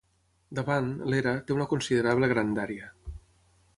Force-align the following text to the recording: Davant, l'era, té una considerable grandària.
Davant, 0.59 0.87
l'era, 1.13 1.33
té 1.49 1.55
una 1.57 1.67
considerable 1.73 2.31
grandària. 2.33 2.91